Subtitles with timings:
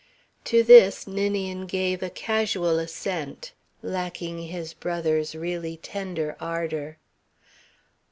[0.45, 3.51] To this Ninian gave a casual assent,
[3.83, 6.97] lacking his brother's really tender ardour.